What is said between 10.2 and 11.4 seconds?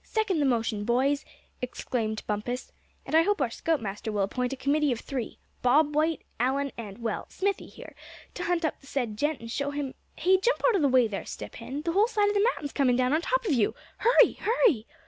jump out of the way there,